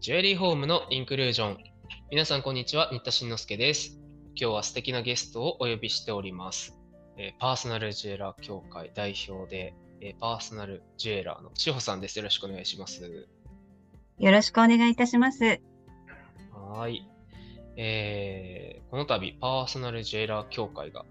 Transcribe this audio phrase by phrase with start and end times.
[0.00, 1.58] ジュエリーホームのインクルージョン。
[2.10, 2.88] 皆さん、こんにちは。
[2.90, 3.98] 新田慎之介です。
[4.34, 6.74] 今日は素敵なゲストをお呼びしております。
[7.18, 12.18] えー、パーソナルジュエラー協会代表で、えー、パーソナルジュエラーの志保さんです。
[12.18, 13.02] よろしくお願いします。
[14.18, 15.60] よろしくお願いいたします。
[16.54, 17.06] はい。
[17.76, 21.04] えー、この度、パーソナルジュエラー協会が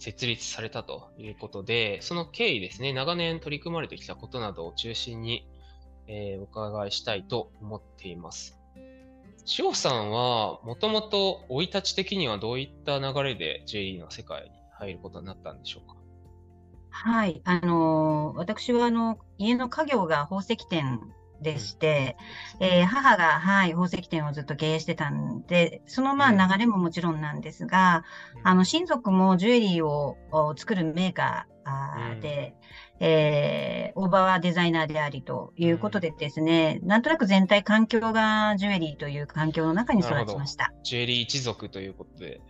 [0.00, 5.48] 設立されたということで、その経緯ですね、長年取り組まれてきたことなどを中心に
[6.14, 8.58] えー、お伺いしたいと思っています。
[9.58, 15.96] 塩さんは、もともと生い立ち的にはどういった流れで J リーの世界に入ることになったんでしょうか？
[16.90, 21.00] はい、あのー、私はあの家の家業が宝石店
[21.40, 22.16] でして、
[22.60, 28.04] うん、えー、母が、はい、宝石店をずっと経営してたんで、そのまあ流れももちろんなんですが、
[28.36, 30.18] うん、あの親族もジュエリーを
[30.56, 32.54] 作るメーカーで、
[33.04, 40.72] えー、オーバーはデザイナーでありということでですね、うん、なんとなく全体環境がジュエリーという環境の中に育ちました。
[40.84, 42.40] ジュエリー一族ということで。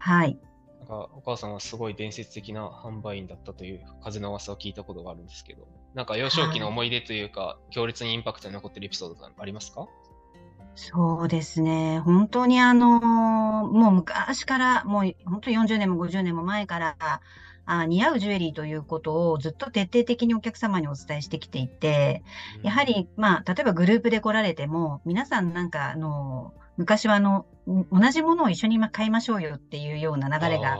[0.00, 0.36] はい。
[0.80, 9.86] なんかお母さんはすごい伝説的な販売員だったという風の噂を聞いたことがあるんですけど、なんか幼少期の思い出というか、はい、強烈にインパクトに残ってるエピソードがありますか？
[10.74, 12.00] そうですね。
[12.00, 16.96] 本当にあの、もう昔から、もう本当に40年も50年も前から、
[17.72, 22.22] あ似合うジュエリーということをずっと徹底的にお客様にお伝えしてきていて、
[22.62, 30.78] やはり、まあ、例えばグループで来られても、皆さんなんか、あの、昔はあの、同じものを一緒に買いましょうよっていうような流れが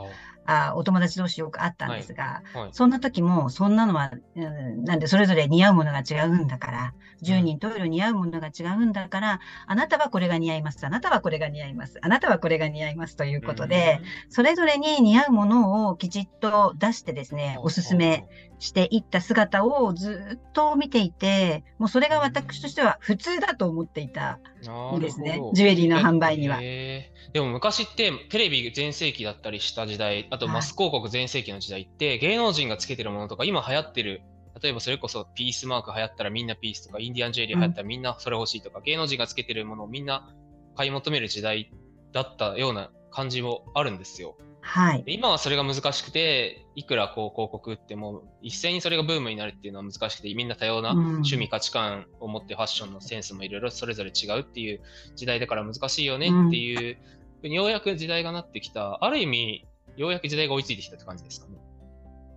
[0.51, 2.63] あお友達同士よくあったんですが、はい。
[2.63, 18.27] はい、そんな時も、そんなのは、うん、なんでそれぞれ似合うものが違うんだから、10人トイレ似合うものが違うんだから、あなたはこれが似合います、あなたはこれが似合います、あなたはこれが似合いますということで、それぞれに似合うものをきちっと出してですね、おすすめ
[18.59, 26.59] していった姿をずっと見ていて、もうそれが私としては普通だと思っていたんですね、ジュエリーの販売には。
[26.61, 34.23] でも昔ってテレビ全盛期だったりした時代、あとマス広告全盛期の時代って、芸能人がつけてるものとか、今流行ってる、
[34.63, 40.35] 例えばそれこそピースマーク流行ったらみんなピースとか、インディアンジュエリー流行ったらみんなそれ欲しいとか、芸能人がつけてるものをみんな
[40.77, 41.71] 買い求める時代
[42.13, 44.37] だったような感じもあるんですよ。
[44.63, 54.81] はい、今はそれが難しくて、いくらこう広告っても一斉にそれがブームになるっていうのは難しくて、みんな多様な趣味、価値観を持ってファッションのセンスもいろいろそれぞれ違うっていう
[55.15, 56.97] 時代だから難しいよねっていう、
[57.43, 61.59] うん、ようやく時代がなってきた、ある意味、ようやく時代が追いついてきたって感じですかね。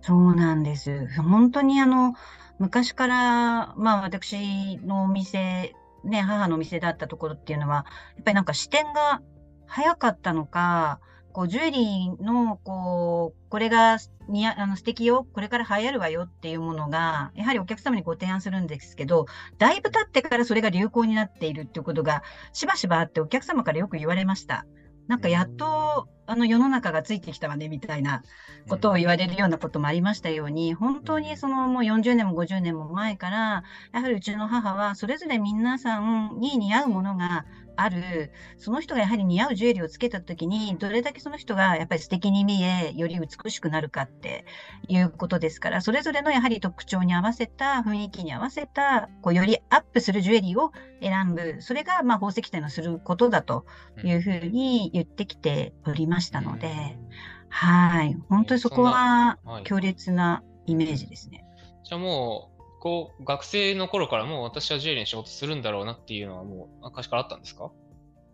[0.02, 1.08] そうなんです。
[1.22, 2.12] 本当にあの、
[2.58, 5.74] 昔から、まあ私のお店、
[6.04, 9.22] ね、母のお店だったところっていうのは、やっぱりなんか視点が
[9.66, 11.00] 早かったのか、
[11.34, 19.26] こうジュエリーのこうこれがにあの素敵よこれから流行るわよっていうものがやはりお客様にご提案するんですけど
[19.58, 22.22] だいぶ経ってからそれが流行になっているっていうことが
[22.52, 24.64] しばしばあってお客様からよく言われました。
[25.08, 28.22] なんかやっとあの世の中がついてきたわねみたいな
[28.68, 37.44] ことを言われるようなこともありましたように、本当にそのもう40年も50年も前から、やはりうちの母はそれぞれ皆さんに似合うものが
[37.76, 44.44] ある、その人がやはり似合うジュエリーをつけたときに、どれだけその人がやっぱり素敵に見え、より美しくなるかって
[44.88, 53.66] いうことですから、それぞれのやはり特徴に合わせた、雰囲気に合わせた、こうよりアップするジュエリーを選ぶ、それがまあ宝石店のすることだと
[54.02, 56.98] いうふうに言ってきておりましたので、
[57.48, 61.44] はい、本当にそこは強烈なイメージですね。
[61.84, 62.53] じゃあもう
[62.84, 67.70] こう、学生の頃からもう私はジュエリーの仕事するんだろうなっていうのはもう昔からあったんですか？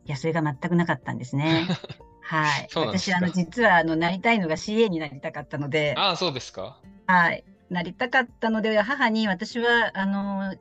[0.05, 1.67] いや、それが全くなかったんですね。
[2.21, 2.69] はい。
[2.75, 5.95] 私、あの、実は、あの、なりたいのが CA になりたかったので。
[5.97, 6.81] ああ、そうですか。
[7.07, 7.45] はい。
[7.71, 10.55] なりたかったので、母に私は、あの、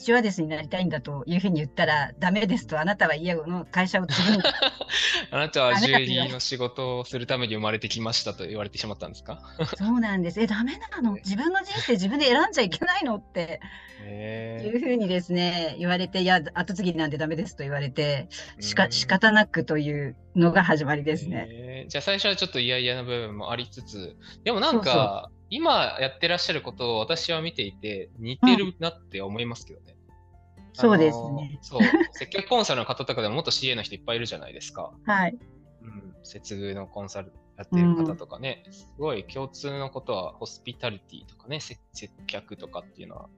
[0.00, 4.38] スチュワーデスになりたいんだというふうに言ったら、ダメですと、あなたは家の会社を継ぐ
[5.30, 9.42] あなたはジュエリーの仕事をするために生まれてきましたと言われてしまったんですか？
[9.76, 10.40] そうなんです。
[10.40, 11.14] え、ダメなの？
[11.16, 13.16] 自分の人生自分で選んじゃいけないの？
[13.16, 13.60] って。
[14.02, 21.84] いうふうにですね、言われて、いや、後継ぎなんでダメですと言われて、しか仕方なくというのが始まりですね。
[21.88, 29.96] じゃあ最初はちょっと嫌々な部分もありつつ、でもなんか、そうそう今やってらっしゃることを私は見ていて似てるなって思いますけどね。
[30.06, 31.58] うん、そうですね。
[31.60, 31.80] そう。
[32.12, 34.92] 接客コンサルの方とかでも元 CA の人いっぱいいるじゃないですか。
[35.04, 35.36] はい。
[35.82, 41.78] うん、接遇のコンサルやってる方とかね、うん、すごい共通のことはホスピタリティとかね、接
[42.26, 43.28] 客とかっていうのは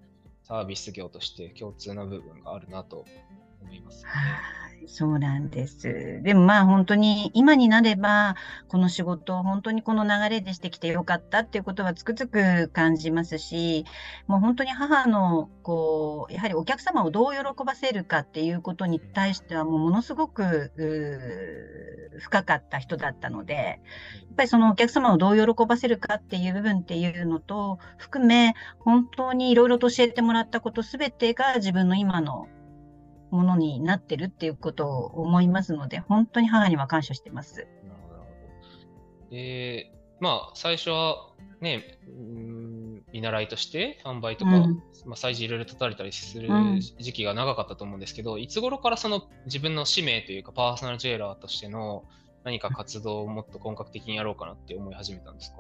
[0.43, 3.07] サービス業として共通の部分があるなと
[3.63, 4.07] 思います。
[4.07, 4.21] は
[4.83, 6.21] い、そうなんです。
[6.23, 8.37] でもまあ本当に今になれば、
[8.69, 13.85] この仕事を本当にこの流れでしてきてよかったっていうことはつくづく感じますし、
[14.27, 20.73] もう本当に母のこう、やはりお客様をどう喜ばせるかっていうことに対してはもうものすごく
[22.19, 32.49] 深かった人だったので、やっぱりそのお客様をどう喜ばせるかっていう部分っていうのと含め、本当にいろいろと教えてもらったことすべてが自分の今の
[33.33, 37.67] ものになってるっていうことを思いますので、本当に母には感謝してます。
[37.85, 39.31] なるほど。
[39.31, 39.91] で、
[40.21, 41.31] まあ、最初は
[41.61, 52.05] ね、うーん見習いとして販売とか、うんまあ、催事いろいろ立たれたりするうん時期が長かったと思うんですけど、いつ頃からその自分の使命というか、パーソナルジェイラーとしての
[52.45, 55.57] 何か活動をもっと本格的にやろうかなって思い始めたんですか？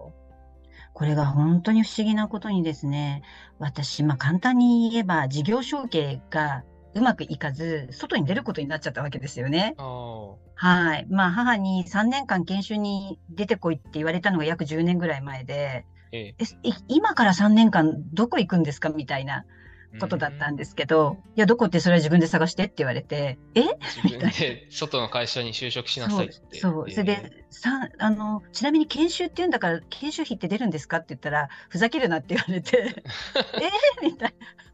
[0.94, 3.22] これが本当に不思議なことにですね、
[3.58, 9.74] 私、まあ簡単に言えば事業承継がうまくいかず、外に出ることになっちゃったわけですよね。
[10.54, 11.06] はい。
[11.10, 18.90] まあ母に3年間研修に出てこいって言われたのが約10年ぐらい前で、ええい今から3年間どこ行くんですか？
[18.90, 19.44] みたいな
[19.94, 19.98] え。
[19.98, 23.62] ことだったんでですけど、いや、どこってそれは自分で探してって言われて、え？
[24.04, 26.58] 自分で外の会社に就職しなさいって。
[26.58, 30.98] そう、それで、さ、あの、ちなみに研修って言うんだから、研修費って出るんですか？
[30.98, 32.94] って言ったら、ふざけるなって言われて、
[34.02, 34.06] え？
[34.06, 34.71] ーみたいな。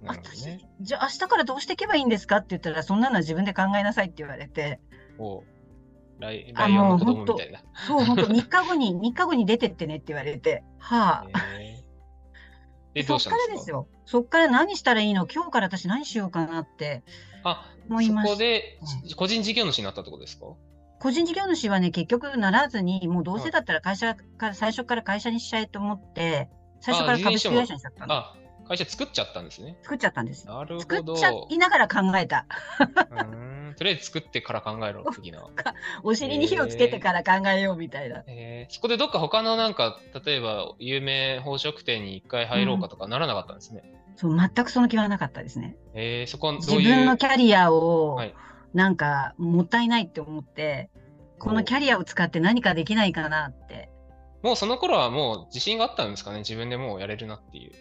[0.00, 4.80] ね。、じゃあ明日からどうしていけばいいんですかって言ったら、そんなのは自分で考えなさいって言われて、
[5.18, 5.44] おう
[6.20, 7.62] ライあライオンの子供みたいな。
[7.86, 11.26] そう、本当 3日後に、3日後に出てってねって言われて、はあ。
[11.58, 11.88] ええ
[12.94, 13.86] で、そっかからですよ。
[14.06, 15.26] そっから何したらいいの？
[15.32, 17.04] 今日から私何しようかなって
[17.44, 18.78] あ、思いましそこで
[19.16, 20.46] 個人事業主になったってことですか？
[21.00, 26.48] 個人事業主はね、結局ならずに、もうどうせだったら会社から、最初から会社にしちゃえと思って、
[26.80, 28.14] 最初から株式会社にしちゃったの。
[28.14, 28.36] あ、
[28.68, 29.76] 会社作っちゃったんですね。
[29.82, 30.46] 作っちゃったんです。
[30.46, 31.14] なる作ほど。
[31.14, 32.46] っちゃいながら考えた。
[33.10, 35.50] うーんとりあえず作ってから考えろ、次の。
[36.02, 38.24] お尻に火をつけてから考えようみたいな。
[38.26, 43.82] えーそこでどっか他のなんか、例えば有名宝飾店に一回入ろうかとかならなかったんですね。
[44.16, 45.76] そう、全くその気はなかったですね。
[45.94, 46.74] えーそこ自。
[46.74, 48.34] 分のキャリアをはい、
[48.74, 50.90] なんか、もったいないって思って、
[51.38, 53.90] このキャリアを使って何かできないかなって。
[54.42, 56.38] もうその頃はもう自信があったんですかね。
[56.38, 57.72] 自分でもうやれるなっていう。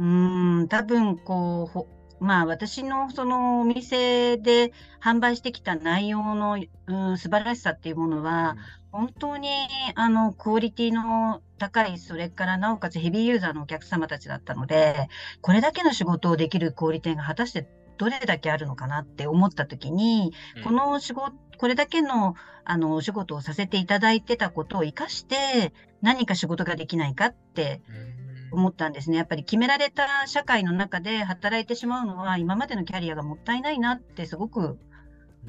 [0.00, 1.86] うーん、多分こうほ、
[2.20, 8.56] まあ私のそのお店で販売してきた内容の、うん、素晴らしさっていうものは、
[8.92, 9.48] 本当に
[9.94, 15.08] あのクオリティの高い、それからなおかつヘビーユーザーのお客様たちだったので、
[15.42, 17.68] これだけの仕事をできるクオリティが果たして
[17.98, 20.64] どれだけあるのかなって思ったときに、うん。
[20.64, 29.16] この仕事、これだけのあのお仕事をさせていただいてたことを活かして、何か仕事ができないかってうん思ったんですね。
[29.16, 34.78] やっぱり決められた社会の中で働いてしまうのは、今までのキャリアがもったいないなってすごく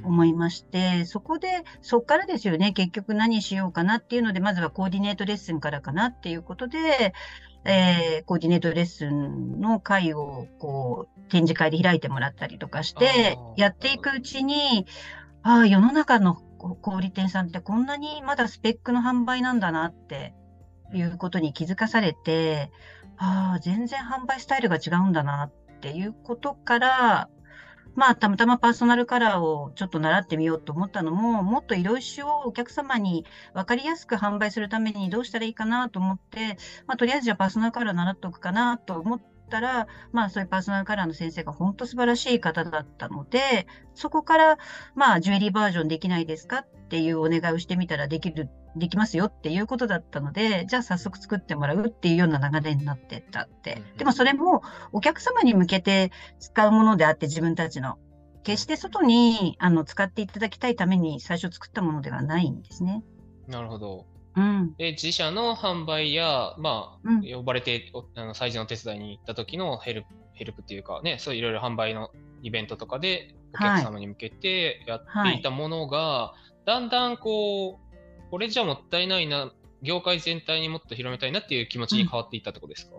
[0.03, 7.13] 思いまして、そこで、そっからですよね、結局何しようかなっていうので、まずはコーディネートレッスンからかなっていうことで、
[7.63, 14.87] えーコーディネートレッスンの会をこう展示会で開いてもらったりとかしてやっていくうちに、
[15.43, 20.33] ああ、世の中のこ小売店さんってこんなにまだスペックの販売なんだなって
[20.93, 22.71] いうことに気づかされて、
[23.17, 25.51] ああ、全然販売スタイルが違うんだなっ
[25.81, 27.29] ていうことから、
[27.95, 36.57] まあ、たまたまパーソナルカラーをちょっと習ってみようと思ったのも、もっと色紙をお客様に分かりやすく販売するためにどうしたらいいかなと思って、
[36.87, 44.57] まあ、とりあえずじゃあパーソナルカラー習っておくかなと思ったら、まあ、そういうパーソナルカラーの先生が本当素晴らしい方だったので、そこから、
[44.95, 53.81] まあ、ジュエリーバージョンできないですかっていうお願いをしてみたらできる、できますよっていうことだったので、じゃあ早速作ってもらうっていうような流れになってったって。
[53.97, 57.97] でもそれもお客様に向けて使うものであって自分たちの。
[58.43, 63.03] 決して外にあの使っていただきたいために最初作ったものではないんですね。
[63.47, 64.07] なるほど。
[64.35, 64.73] うん。
[64.77, 72.09] で、自社の販売や、まあ、うん呼ばれておあの催事の手伝いに行った時のヘルプ、ヘルプっていうかね、そういろいろ販売の
[72.41, 76.33] イベントとかでお客様に向けてやっていたものが、
[76.65, 77.90] だんだんこう、
[78.31, 82.95] これじゃもったいないな、業界全体にもっと広めたいなっていう気持ちに変わっていったってことですか、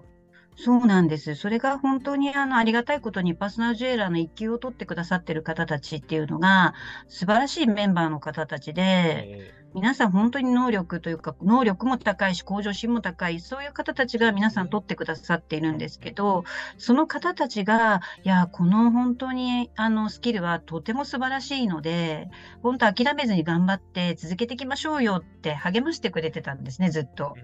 [0.57, 1.35] そうなんです。
[1.35, 6.75] それが本当にあのありがたいことにパーソナルジュエラーの一級を取ってくださってる方たちっていうのが
[7.09, 16.45] 素晴らしいメンバーの方たちで、え皆さん本当に能力というか、能力も高いし、向上心も高い、そういう方たちが皆さん取ってくださっているんですけど、
[16.77, 22.29] その方たちが、いや、この本当にあのスキルはとても素晴らしいので、
[22.63, 27.35] 本当諦めずに頑張って続けていきましょうよって励ましてくれてたんですね、ずっと。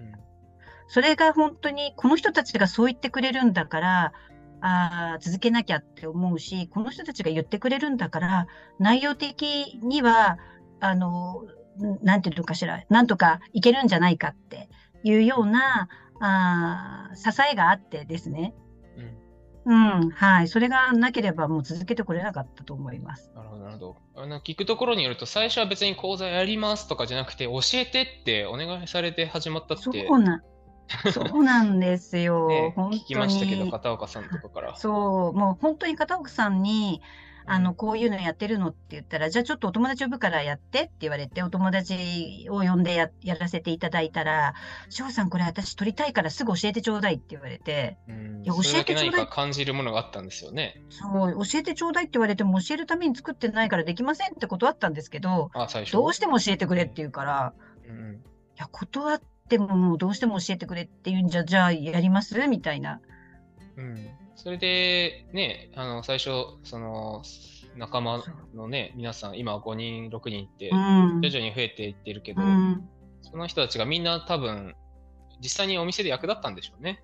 [0.87, 4.13] それが本当に、この人たちがそう言ってくれるんだから、
[4.61, 10.37] あー続けなきゃって思うし、この人たちが言ってくれるんだから、内容的には、
[10.79, 11.58] あの、ん
[12.01, 14.69] なんていうのかしら、なんとかいけるんじゃないかって
[15.03, 15.89] いうような、
[16.21, 18.53] あー支えがあってですね。
[18.97, 19.29] うん
[19.65, 20.47] うん、はい。
[20.47, 23.31] それがなければもう続けてこれなかったと思います。
[23.35, 23.97] なるほど、なるほど。
[24.15, 30.43] あの聞くところによると、最初は別に講座やりますとかじゃなくて、教えてってお願いされて始まったって、そうな、
[31.13, 32.47] そうなんですよ。
[32.49, 33.01] ね、本当に。
[33.01, 34.75] 聞きましたけど、片岡さんとかから。
[34.75, 37.01] そう、もう本当に片岡さんに、
[37.49, 44.53] あの、うんこういうのやってるのって言ったら、じゃあちょっとお友達呼ぶからやってって言われて、お友達を呼んでややらせていただいたら、
[44.89, 50.81] 翔さんこれ私撮りたいからすぐ教えてちょうだいって言われて、うんいや教えてちょうだい感じるものがあったんですよね。
[50.89, 55.93] そう、教えてちょうだいって言われても教えるために作ってないからできませんって断ったんですけど、あ、最初。
[55.93, 57.53] どうしても教えてくれって言うから、
[57.87, 58.17] うんい
[58.57, 62.47] や、断ってももうどうしても教えてくれって言うんじゃ、じゃあやります？
[62.47, 63.01] みたいな。
[63.77, 64.09] うん。
[64.41, 66.29] それで、ね、あの、最初、
[66.63, 67.23] その、
[67.75, 68.23] 仲間
[68.55, 71.21] のね、皆さん、今5人、6人ってう、ん。
[71.21, 72.89] 徐々に増えていってるけど、うん。
[73.21, 74.75] その人たちがみんな多分、
[75.41, 77.03] 実際にお店で役立ったんでしょうね。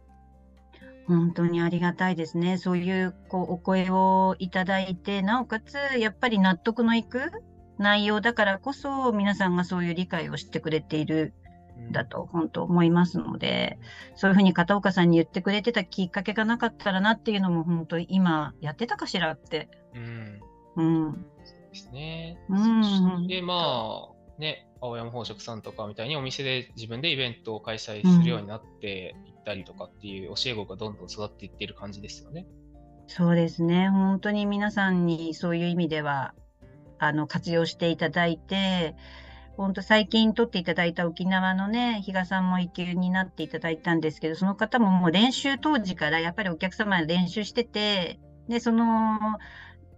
[1.07, 2.57] 本当にありがたいですね。
[2.57, 7.31] そういうこうお声をいただいて、なおかつやっぱり納得のいく
[7.77, 11.33] 内容だからこそ、皆さんがそういう理解をしてくれている
[11.91, 13.79] だと本当思いますので、
[14.15, 19.69] そういうふうに片岡さんに言ってくれてたきっかけがなかったらなっていうのも本当に今やってたかしらって。
[19.93, 20.39] うん。
[20.75, 21.25] うん。
[21.43, 22.37] そうですね。
[22.49, 22.89] うんそ
[23.23, 32.45] して、まあ、ね、青山宝飾さんとかみたいにお店で自分でイベントを開催するようになっていったりとかっていう教え子がどんどん育っていっている感じですよね。
[33.07, 33.89] そうですね。
[33.89, 36.33] 本当に皆さんにそういう意味では、
[36.97, 38.95] あの、活用していただいて、
[39.57, 48.19] 本当最近撮っていただいた沖縄のね、比嘉さんも一級になっていただいたんですけど、その方ももう練習当時からやっぱりお客様練習してて、
[48.49, 49.17] で、その、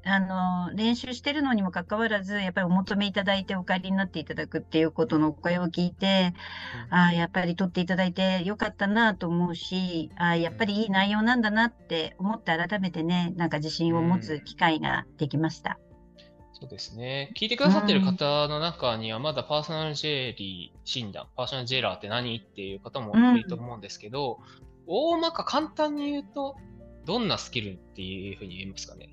[0.09, 6.33] あの、練習してるのにもかかわらず、やっぱりお求めいただいてお帰りになっていただくっていうことのお声を聞いて、
[6.89, 15.77] ああ、やっぱり撮っていただいてよかったなと思うし、ああ、やっぱりいい内容なんだなって思って改めてね、なんか自信を持つ機会ができました。
[16.59, 17.31] そうですね。
[17.35, 24.39] 聞いてくださってる方の中には、まだパーソナルジェリー診断、パーソナルジェラーって何っていう方もいると思うんですけど、
[24.87, 26.55] 大まか簡単に言うと、
[27.05, 29.09] どんなスキルっていうふうに言えますかね？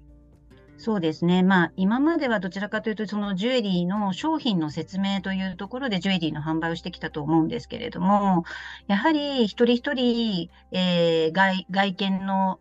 [0.85, 1.43] そうですね。
[1.43, 8.45] まあ、今まではどちらかというと、そのジュエリーの商品の説明というところでジュエリーの販売をしてきたと思うんですけれども、
[8.87, 12.59] やはり一人一人、えー外外見の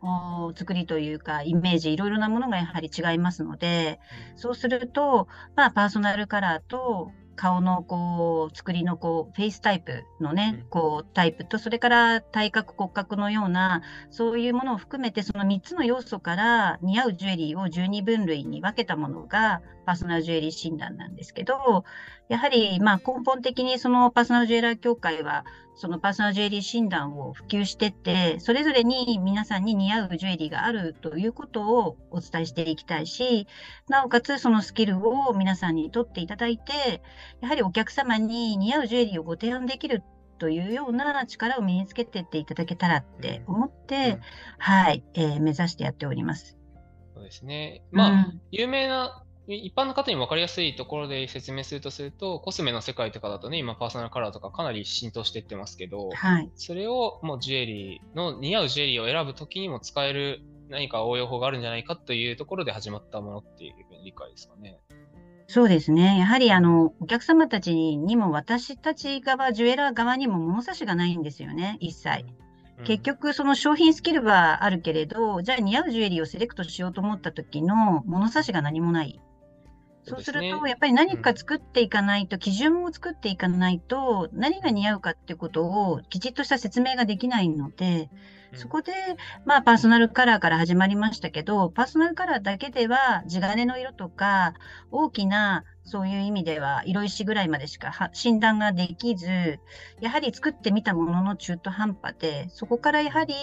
[0.48, 4.00] お作りというか、イメージ、いろいろなものがやはり違いますので、
[4.38, 5.28] そうすると、
[5.58, 21.84] まあ、パーソナルカラーと、顔のこう作りのこうフェイスタイプのねうん、こうタイプと、それから体格骨格のような、そういうものを含めて、その3つの要素から似合うジュエリーを12分類に分けたものがパーソナルジュエリー診断なんですけど、
[22.30, 33.48] やはりまあ根本的にそのパーソナルジュエラー協会は、そのパーソナルジュエリー診断を普及してって、それぞれに皆さんに似合うジュエリーがあるということをお伝えしていきたいし、
[33.90, 37.02] なおかつそのスキルを皆さんに取っていただいて、
[37.42, 40.04] やはりお客様に似合うジュエリーをご提案できる
[40.40, 44.20] というような力を身につけていっていただけたらって思って、うん
[44.58, 46.58] はい、えー目指してやっております。
[47.14, 47.82] そうですね。
[47.92, 56.50] まあ、うん有名な、い一般の方にも分かりやすいところで説明するとすると、コスメの世界とかだとね、今パーソナルカラーとかかなり浸透していってますけど、はい。
[56.56, 63.74] それをもうジュエリーの似合うジュエリーを選ぶときにも使える何か応用法があるんじゃないかというところで始まったものっていう
[64.04, 64.80] 理解ですかね。
[65.48, 66.18] そうですね。
[66.18, 72.26] やはりあの、お客様たちにも私たち側、ジュエラー側にも物差しがないんですよね、一切。
[72.26, 72.44] うん
[72.86, 79.22] 結、局、その商品スキルはあるけれど、じゃあ似合うジュエリーをセレクトしようと思った時の物差しが何もない。
[80.04, 88.92] そうすると、やっぱり何か作っていかないと、基準を作っていかないと、何が似合うかってことをきちっとした説明ができないので、うんそこで、
[89.46, 94.54] まあ、パーソナルカラーから始まりましたけど、パーソナルカラーだけでは、地金の色とか、
[94.92, 99.60] 大きな、そういう意味では、色石ぐらいまでしかは診断ができず、
[100.00, 103.34] やはり作ってみたものの中途半端で、そこからやはり、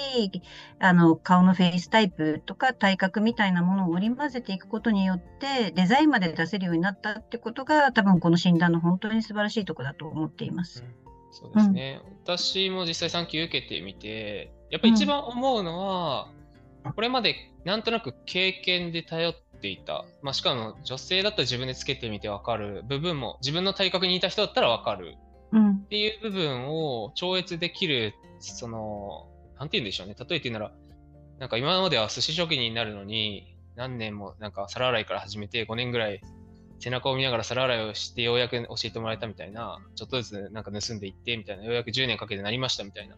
[0.79, 10.85] あの、顔のフェイスタイプとか体格みたいなものを織り交ぜていくことによって、デザインまで出せるようになったってことが、多分この診断の本当に素晴らしいところだと思っています。
[11.31, 12.01] そうですね。
[12.25, 16.29] 私も実際3級受けてみて、やっぱ一番思うのは、
[16.95, 25.17] これまでなんとなく経験で頼っていた、まあ、しかも女性だったら自分でつけてみてわかる部分も、自分の体格に似た人だったらわかる
[25.53, 25.89] うんっ。
[25.89, 30.15] ていう部分を超越できる、その、なんて言うんでしょうね。
[30.19, 30.73] 例えて言うなら、
[31.39, 36.21] なんか今までは寿司職人になるのに、何年もなんか皿洗いから始めて5年ぐらい
[36.81, 43.17] 背中を見ながら皿洗いをしてようやく教えてもらえたみたいな、ちょっとずつなんか盗んでいってみたいな、ようやく10年かけてなりましたみたいな。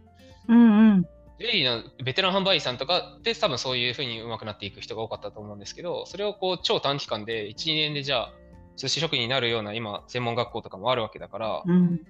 [0.49, 1.06] うんうん。
[1.43, 8.33] ジュエリーのベテラン販売員さんとかって多分そういうふうに上手くなっていく人が多かったと思うんですけど、それをこう超短期間で1、2年でじゃあ
[8.77, 12.01] 寿司職人になるような今専門学校とかもあるわけだから、うん。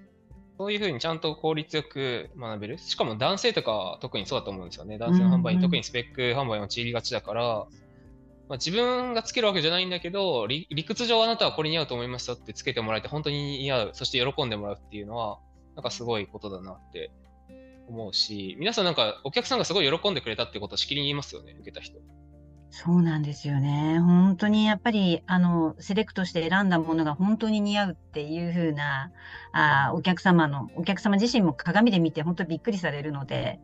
[0.59, 2.77] そういうふうにちゃんと効率よく学べる。
[2.77, 4.99] しかも男性とかは特にそうだと思うんですよね。
[4.99, 7.43] 男性の販売員、うんうん特にスペック販売に陥りがちだから、
[8.49, 15.39] まあ、自分がつけるわけじゃないんだけど、理理屈上あなたはこれ似合うと思いますよってつけてもらえて本当に似合う、そして喜んでもらうっていうのは、
[15.75, 17.09] なんかすごいことだなって
[17.87, 21.99] 思うし、皆さんなんかお客さんがすごい喜んでくれたってことをしきりに言いますよね、受けた人。
[22.75, 23.99] そうなんですよね。
[23.99, 29.11] 本当にやっぱり、あの、セレクトして選んだものが本当に似合うっていう風な、
[29.51, 33.59] あーお客様の、お客様自身も鏡で見て本当びっくりされるので、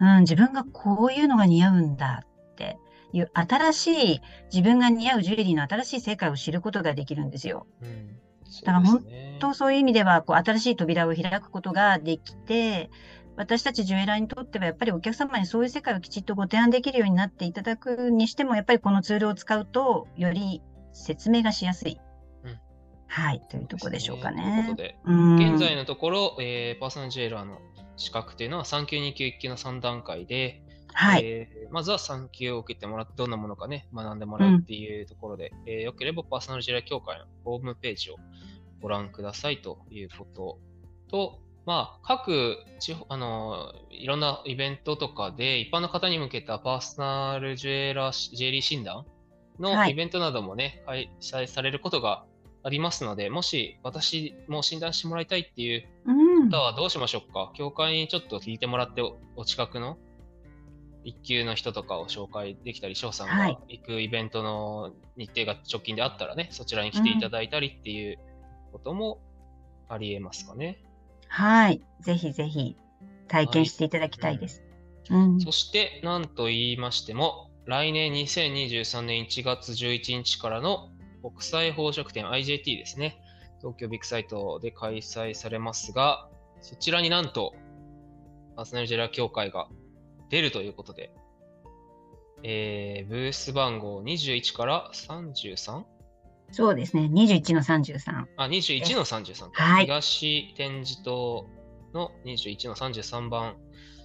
[0.00, 0.16] うん。
[0.16, 2.78] うん、自分がこういうのが似合うんだって
[3.12, 4.20] いう新しい、
[4.52, 7.68] 自分が似合うジュエリーの新しい世界を知ることができるんですよ。
[7.80, 8.18] うん。
[8.48, 9.36] そうだからですね。
[9.40, 12.90] とそういう意味では、こう、新しい扉を開くことができて、
[13.36, 20.62] 私たちジュエラーにとっては、やっぱりお客様にそういう世界をきちっとご提案できるようになっていただくにしても、やっぱりこのツールを使うと、より
[20.92, 21.98] 説明がしやすい。
[22.44, 22.58] うん
[23.08, 24.74] はい、というところでしょうかというこねと。
[24.76, 27.60] で、うん現在のところ、えーパーソナルジュエラーの
[27.96, 30.62] 資格っていうのは3級、2級、1級の3段階で、
[30.92, 38.16] はい、えーまずは3級を受けてもらって、どんなものかね、学んでもらうっていうところで、えーよければパーソナルジュエラー協会のホームページを
[38.80, 40.58] ご覧くださいということ
[41.10, 49.04] と、まあ、各地方、あのーいろんなイベントとかで、一般の方に向けたパーソナルジュエラーし、ジュエリー診断
[49.58, 49.90] のはい。
[49.90, 52.24] イベントなどもね、開催されることが
[52.62, 56.50] ありますので、もし私も診断してもらいたいっていううん。
[56.50, 57.50] 方はどうしましょうか？
[57.56, 59.98] 教会にちょっと聞いてもらっておお近くの
[61.02, 63.54] 一級の人とかを紹介できたり、翔さんはい。
[63.54, 68.18] が行くイベントの日程が直近であったらね、そちらに来ていただいたりっていう
[68.72, 69.18] ことも
[69.88, 70.82] ありえますかね。
[71.28, 72.76] はい、ぜひぜひ
[73.28, 74.62] 体験していただきたいです。
[75.10, 80.88] うんそして、なんと言いましても、来年2023年1月11日からの
[81.22, 83.20] 国際宝飾展 IJT ですね。
[83.58, 86.28] 東京ビッグサイトで開催されますが、
[86.60, 87.54] そちらになんと、
[88.56, 89.68] パーソナルジェラー協会が
[90.30, 91.12] 出るということで、
[92.42, 95.84] えーブース番号21から 33?
[96.52, 98.26] そうですね、21の33。
[98.36, 99.62] あ、21の33か。
[99.62, 101.46] はい東展示棟
[101.92, 103.56] の21の33番に、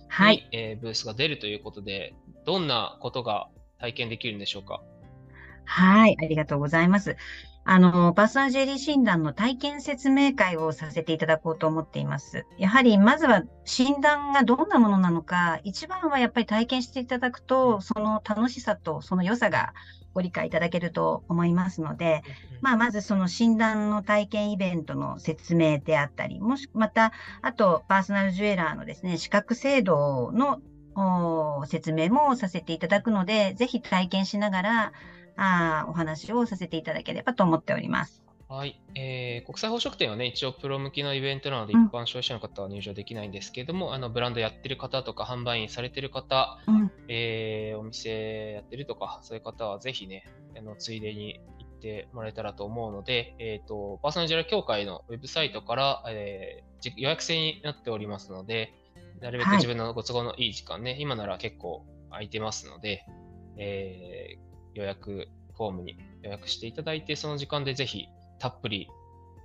[0.08, 0.50] はい。
[0.52, 2.14] えーブースが出るということで、
[2.46, 3.48] どんなことが
[3.80, 4.82] 体験できるんでしょうか？
[5.66, 7.16] はい、ありがとうございます。
[7.64, 12.46] あの、パーソナルジュエリー診断の体験説明会をさせていただこうと思っています。
[12.58, 19.74] やはり、まずは診断がどんなものなのか、一番はやっぱり体験していただくと、その楽しさとその良さが
[20.14, 22.24] ご理解いただけると思いますので、
[22.62, 30.60] まあ、まずその診断の体験イベントの説明であったり、もし、また、あと、パーソナルジュエラーのですね、資格制度の
[30.96, 34.94] お説明もさせていただくので、ぜひ体験しながら、
[35.36, 38.22] あーお話をさせていただければと思っております。
[38.52, 41.86] はい、えー国際宝飾展はね、一応プロ向きのイベントなので、うん。
[41.86, 50.26] 一般消費者の方は入場できないんですけども、あのブランドやってる方とか、販売員されてる方、うん、えーお店やってるとか、そういう方はぜひね、
[50.58, 58.74] あのついでに行ってもらえたらと思うので、えっ、と、パーソナルジェラ協会のウェブサイトから、えーじ予約制になっておりますので、
[59.22, 59.58] なるべくはい。
[59.58, 63.06] 自分のご都合のいい時間ね、今なら結構空いてますので、
[63.58, 68.08] えー予約フォームに予約していただいて、その時間でぜひ
[68.40, 68.90] たっぷり、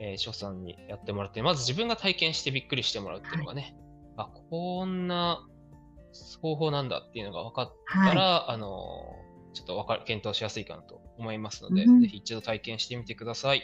[0.01, 3.77] えー、翔さんにやってもらって、まず自分が体験してびっくりしてもらうっていうのがね、
[4.17, 5.47] あ、こんな
[6.41, 7.73] 方法なんだっていうのが分かっ
[8.07, 8.69] たら、あの
[9.53, 13.63] ちょっとわかる検討しやすいかなと思いますので、うんぜひ一度体験してみてください。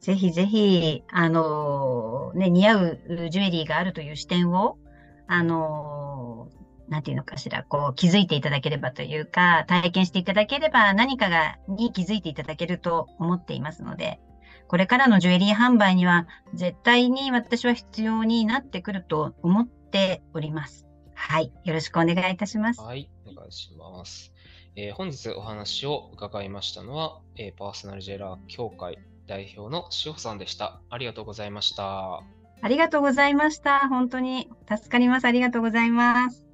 [0.00, 4.78] ぜひぜひ、あのーね、似合うジュエリーがあるという視点を、
[5.26, 14.20] あのーなんていうのかしら、こう気づいていただければというか、体験していただければ何かが、に気づいていただけると思っていますので、
[14.66, 20.86] これからのジュエリー販売には絶対に私は必要になってくると思っております。
[21.14, 21.52] はい。
[21.64, 22.80] よろしくお願いいたします。
[22.80, 24.32] はい、お願いします。
[24.76, 30.80] えー本日お話を伺いましたのは、えーパーソナルジェラー協会代表の塩さんでした。
[30.88, 32.20] ありがとうございました。
[32.62, 33.88] ありがとうございました。
[33.88, 35.24] 本当に助かります。
[35.24, 36.49] ありがとうございます。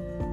[0.00, 0.29] Thank you.